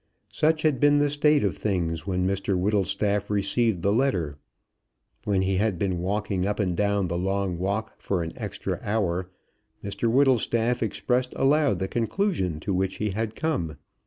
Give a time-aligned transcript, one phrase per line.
[0.33, 4.39] Such had been the state of things when Mr Whittlestaff received the letter.
[5.25, 9.29] When he had been walking up and down the long walk for an extra hour,
[9.83, 13.77] Mr Whittlestaff expressed aloud the conclusion to which he had come.